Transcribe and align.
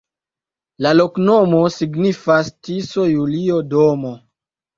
La 0.85 0.93
loknomo 0.99 1.59
signifas: 1.75 2.49
Tiso-Julio-domo. 2.69 4.17